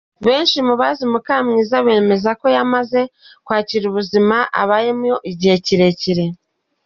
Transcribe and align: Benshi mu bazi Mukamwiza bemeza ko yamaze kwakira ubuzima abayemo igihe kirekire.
Benshi 0.27 0.57
mu 0.67 0.73
bazi 0.81 1.03
Mukamwiza 1.13 1.75
bemeza 1.85 2.31
ko 2.39 2.45
yamaze 2.55 3.01
kwakira 3.45 3.83
ubuzima 3.91 4.37
abayemo 4.61 5.13
igihe 5.31 5.55
kirekire. 5.65 6.25